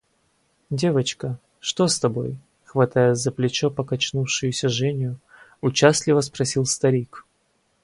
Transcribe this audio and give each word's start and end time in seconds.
Девочка, 0.71 1.37
что 1.59 1.87
с 1.87 1.99
тобой?– 1.99 2.35
хватая 2.65 3.13
за 3.13 3.31
плечо 3.31 3.69
покачнувшуюся 3.69 4.67
Женю, 4.67 5.19
участливо 5.61 6.21
спросил 6.21 6.65
старик. 6.65 7.27